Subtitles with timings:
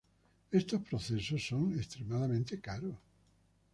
[0.51, 2.95] Estos procesos son extremadamente caros.